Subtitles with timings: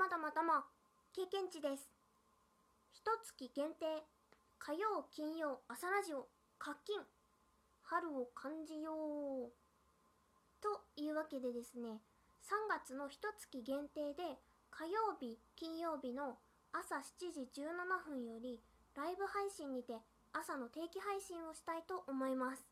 [0.00, 0.64] まどもども、
[1.12, 1.84] 経験値です。
[2.90, 3.04] 一
[3.36, 3.84] 月限定、
[4.56, 6.24] 火曜、金曜、朝ラジオ、
[6.56, 6.96] 課金、
[7.82, 9.52] 春を感じよう。
[10.64, 12.00] というわけでですね、
[12.48, 14.40] 3月の一月限定で、
[14.70, 16.38] 火曜日、金曜日の
[16.72, 18.58] 朝7時17分より、
[18.96, 20.00] ライブ配信にて
[20.32, 22.64] 朝の定期配信をしたいと思います。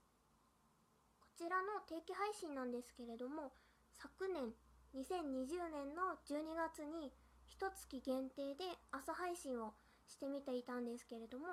[1.21, 3.53] こちらの定期配信なんですけれども、
[4.01, 4.49] 昨年
[4.97, 7.13] 2020年の12月に
[7.47, 9.75] 一月限定で朝配信を
[10.07, 11.47] してみていたんですけれども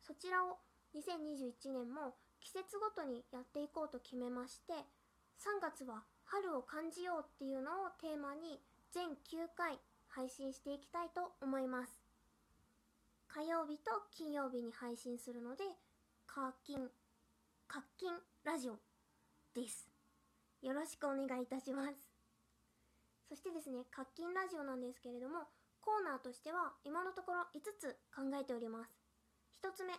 [0.00, 0.58] そちらを
[0.94, 4.74] 2021年も季節ごとにやっていこうと決めまして
[5.38, 8.58] 3月は春を感じようっていうのをテーマに
[8.92, 9.78] 全9回
[10.08, 11.92] 配信していきたいと思います。
[13.28, 15.64] 火曜日と金曜日に配信するので
[16.26, 16.90] 課金
[17.66, 18.12] 課金
[18.44, 18.78] ラジオ
[19.54, 19.88] です。
[20.62, 22.11] よろしくお願いいたします。
[23.32, 25.48] そしてですね、課金ラジオなんですけれども、
[25.80, 28.92] コーナーとしては今のところ5つ考えております。
[29.64, 29.96] 1つ目、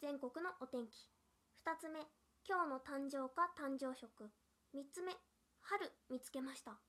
[0.00, 1.12] 全国のお天気。
[1.68, 2.00] 2つ目、
[2.48, 4.08] 今日の誕生か誕生食。
[4.72, 5.12] 3つ目、
[5.68, 6.80] 春見つけました。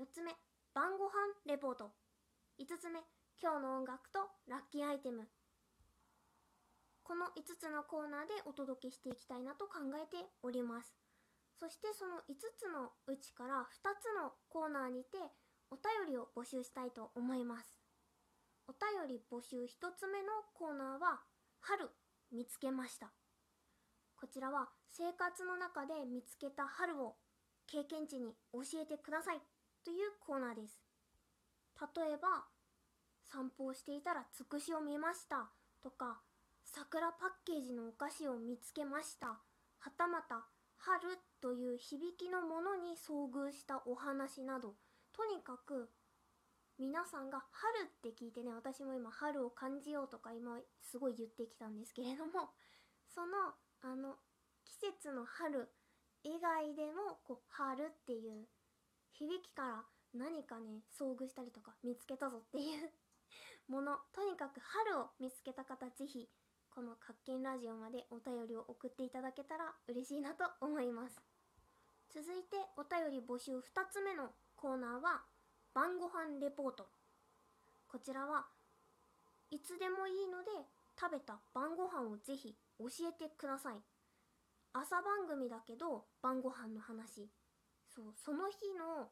[0.00, 0.32] 4つ目、
[0.72, 1.92] 晩ご飯レポート。
[2.56, 3.04] 5つ目、
[3.36, 5.28] 今日の音楽とラッキーアイテム。
[7.04, 11.05] この5つのコーナーでお届けしていきたいなと考えております。
[11.58, 15.16] そしてその5つのうちから2つのコーナーにて
[15.70, 17.80] お便りを募集したいと思います。
[18.68, 21.20] お便り募集1つ目のコーナーは
[21.60, 21.88] 春
[22.32, 23.10] 見つけました。
[24.16, 27.16] こちらは生活の中で見つけた春を
[27.66, 29.40] 経験値に教えてください
[29.84, 30.80] というコーナーです。
[31.96, 32.44] 例えば
[33.24, 35.48] 散歩をしていたらつくしを見ました
[35.82, 36.20] とか
[36.64, 39.28] 桜パッケージのお菓子を見つけました
[39.78, 40.46] はたまた
[40.86, 44.74] 春という響きのものに遭遇したお話など
[45.12, 45.90] とにかく
[46.78, 52.50] 皆さんが春って聞いてね私も今春を感じようとか今すごい言ってきたんですけれども
[53.12, 54.16] そのあの
[54.64, 55.68] 季節の春
[56.22, 58.46] 以外でもこう春っていう
[59.10, 62.92] 響きから何かね遭遇したりとか見つけたぞっていう
[63.66, 66.30] ものとにかく春を見つけた方ぜひ
[66.76, 71.22] この「活見ラジオ」までお便りを送っていただけたら嬉しいなと思います。
[72.10, 75.24] 続いてお便り募集2つ目のコーナーは
[75.72, 76.86] 晩ご飯レポート。
[77.88, 78.46] こちらは
[79.48, 80.50] いつでもいいので
[81.00, 83.82] 食べた晩ご飯をぜひ教えてください。
[84.74, 87.26] 朝番組だけど晩ご飯の話。
[87.88, 89.10] そうその日の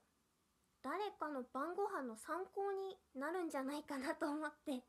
[0.83, 4.83] 誰かの晩ご飯の参考になるんじゃないかなと思って。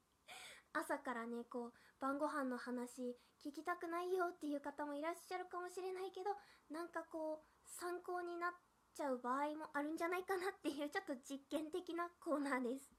[0.76, 6.36] 朝からねこう晩ご飯の話聞きたくないよっていう方もいらっしゃるかもしれないけど
[6.68, 8.52] なんかこう参考になっ
[8.94, 12.92] ちゃう場合もあるんじゃないかなっていうちょっと実験的なコーナーです。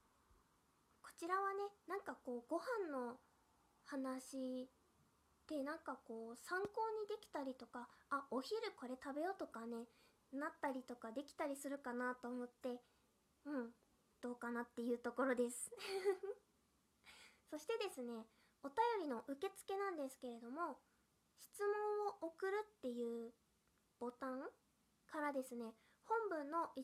[1.01, 3.17] こちらはねなんかこうご飯の
[3.85, 4.69] 話
[5.47, 9.87] でなんかこう参考にできたりとかあお昼これ食べようとかね
[10.33, 12.81] なったりとかできたりするかなと思って
[13.45, 13.73] うん
[14.21, 15.71] どうかなっていうところです。
[17.49, 18.27] そしてですね
[18.63, 20.79] お便りの受付なんですけれども
[21.39, 23.31] 質問を送るっていう
[23.99, 24.41] ボタン
[25.11, 26.83] からですね本文の1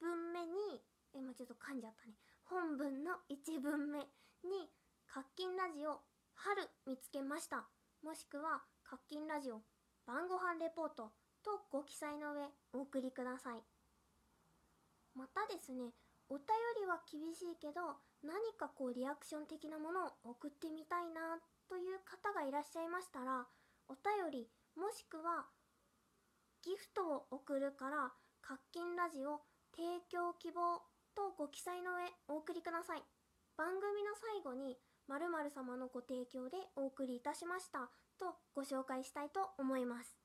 [0.00, 0.82] 文目に
[1.14, 2.14] え今ちょっと噛んじゃったね。
[2.44, 3.98] 本文の1文目
[4.44, 4.70] に
[5.08, 6.00] 「活金ラジオ
[6.34, 7.66] 春見つけました」
[8.02, 9.62] もしくは「活金ラジオ
[10.04, 11.12] 晩ご飯レポート」
[11.42, 13.64] とご記載の上お送りください。
[15.14, 15.94] またですね
[16.28, 16.46] お便
[16.80, 21.38] りは厳しいけど何かこうリアクション的なものを送ってみたいな
[21.68, 23.46] という方がいらっしゃいましたら
[23.88, 25.46] お便りもしくは
[26.62, 28.12] ギフトを送るから
[28.42, 29.40] 「活金ラジオ
[29.74, 30.82] 提供希望」
[31.14, 33.04] とご記載の上お送りください。
[33.56, 34.78] 番組の最後に
[35.08, 40.18] 〇〇様のご提供でお送りいたしましたとご紹介したいと思います。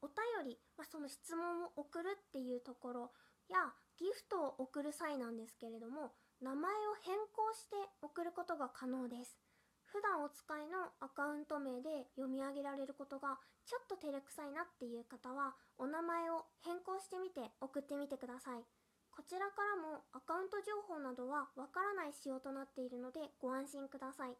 [0.00, 3.12] お便り、まあ、その質問を送るっていうところ
[3.48, 9.38] やギフトを送る際なんですけれども名前を変更して送ることが可能です。
[9.86, 18.66] 普段お使いのアカウント名で読み上げられることがちょっと照れくさいなっていう方はお名前を変更してみて送ってみてください。
[19.14, 24.34] こちらからもアカウント情報などはわからない仕様となっているのでご安心ください。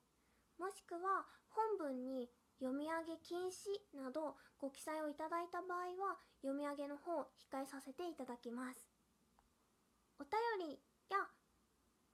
[0.59, 8.94] もしくは本文に読み上げ禁止などご記載をいただいた場合は読み上げの方を控えさせていただきます。
[10.19, 10.79] お便り
[11.11, 11.19] や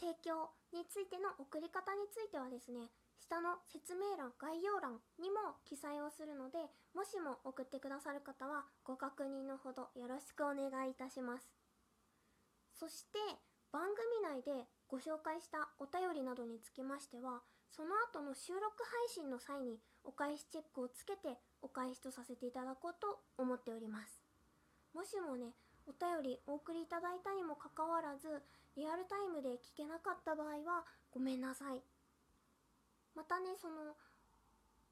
[0.01, 2.89] 提供についての送り方についてはですね
[3.21, 6.59] 下の説明欄概要欄にも記載をするので
[6.97, 11.53] もしも送ってくださる方はご確認のほどよろしくお願いいたします。
[12.73, 13.19] そして
[13.71, 24.25] 番組内でご紹介したお便りなどにつきましてはその後の収録配信の際にお返しチェックをつけてお返しとさせていただこうと思っております。
[24.95, 25.53] もしもね
[25.91, 28.31] お便りお送りいただいたにもかかわらず
[28.79, 31.83] リアルタイムで聞けなかった場合はごめんなさい。
[33.19, 33.99] またねその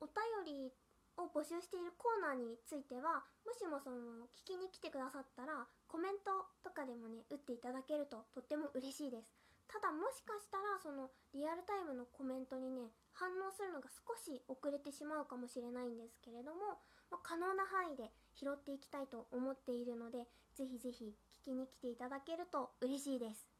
[0.02, 0.74] お便り
[1.14, 9.30] を募集しているコーナーについてはもしもその聞きに来てくださったらコメントとかでもね打っていただけるととっても嬉しいです。
[9.70, 23.50] ただもしかしたらそのリアルタイムのコメントにね反応するのが少し遅れてしまうかもしれないんですけれども、まあ、可能な範囲で拾っていきたいと思っているのでぜひぜひ聞きに来ていただけると嬉しいです。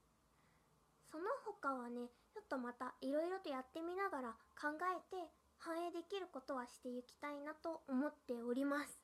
[1.11, 4.29] その他はねちょっとまたいろいろとやってみながら
[4.61, 5.17] 考えて
[5.59, 9.01] 反映できることはしていきたいなと思っております。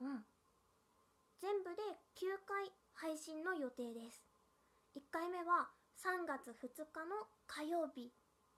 [0.00, 0.24] うん。
[1.40, 1.82] 全部で
[2.16, 4.24] 9回配信の予定です。
[4.96, 5.68] 1回目は
[6.00, 8.12] 3月2日の火曜日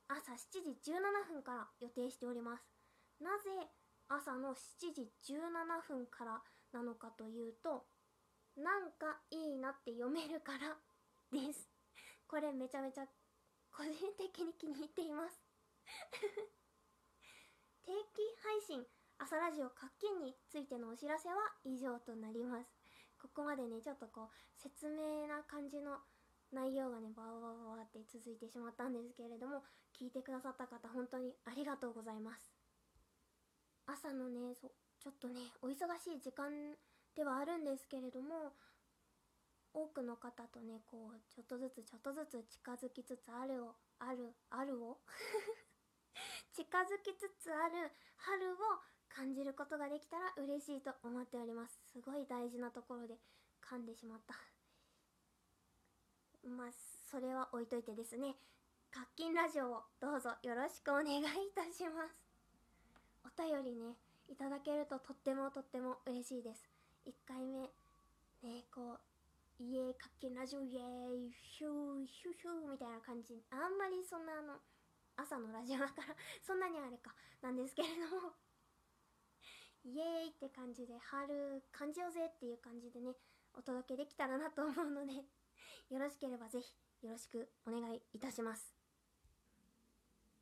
[0.08, 2.62] 朝7時17分から予定しております。
[3.20, 3.66] なぜ
[4.08, 6.42] 朝の7時17分から
[6.72, 7.84] なのかというと
[8.56, 10.76] なんかいいなって読めるから
[11.30, 11.68] です。
[12.26, 13.06] これめちゃめちゃ
[13.70, 15.42] 個人的に気に入っています。
[17.84, 18.86] 定期配信
[19.18, 22.70] 朝ラジオ活気についてのお知らせは以上となります。
[23.18, 26.00] ここまでねちょっとこう説明な感じの
[26.52, 32.55] 内容がねバーバーバーって続いてしまったんですけれども聞いてくださった方本当にありがとうございます。
[33.86, 34.68] 朝のねそ
[35.00, 36.50] ちょっとねお忙しい時間
[37.14, 38.52] ではあるんですけれども
[39.72, 44.98] 多くの方とねこうちょっとずつちょっとずつ近づきつつあるをあるあるを
[46.52, 48.56] 近づきつつある春を
[49.08, 51.80] 感じることができたら嬉しいと思っております。
[51.86, 53.18] すごい大事なところで
[53.62, 54.34] 噛んでしまった。
[56.48, 56.72] まあ
[57.04, 58.36] それは置いといてですね
[58.90, 61.24] 活金ラジオをどうぞよろしくお願いい
[61.54, 62.25] たします。
[63.36, 63.94] 便りね
[64.28, 66.64] いただけるととってもとっても嬉しいです。
[67.06, 67.68] 1回目
[68.42, 68.98] ねこ
[69.60, 73.40] うイエーイ活金ラジオイエーイヒューヒューヒューみたいな感じ。
[73.50, 74.58] あんまりそんなあの
[75.16, 77.14] 朝のラジオだから そんなにあれか。
[77.40, 78.32] なんですけれども。
[79.84, 83.14] イエーイって感じで春感じようぜっていう感じでね
[83.54, 86.74] お届けできたらなと思うのでよろしければぜひ
[87.06, 88.74] よろしくお願いいたします。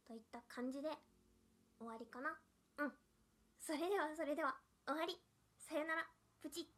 [0.06, 0.88] といった感じで
[1.78, 2.38] 終わりかな。
[2.78, 2.92] うん。
[3.60, 4.56] それではそれでは
[4.86, 5.16] 終わり。
[5.58, 6.06] さよなら。
[6.42, 6.73] プチッ。